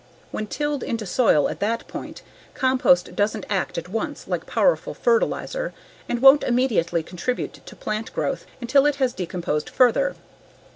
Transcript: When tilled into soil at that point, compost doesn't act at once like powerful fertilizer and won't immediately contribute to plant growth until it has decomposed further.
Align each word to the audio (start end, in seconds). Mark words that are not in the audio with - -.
When 0.31 0.47
tilled 0.47 0.81
into 0.81 1.05
soil 1.05 1.47
at 1.47 1.59
that 1.59 1.87
point, 1.87 2.23
compost 2.55 3.15
doesn't 3.15 3.45
act 3.51 3.77
at 3.77 3.87
once 3.87 4.27
like 4.27 4.47
powerful 4.47 4.95
fertilizer 4.95 5.73
and 6.09 6.23
won't 6.23 6.43
immediately 6.43 7.03
contribute 7.03 7.63
to 7.63 7.75
plant 7.75 8.11
growth 8.11 8.47
until 8.59 8.87
it 8.87 8.95
has 8.95 9.13
decomposed 9.13 9.69
further. 9.69 10.15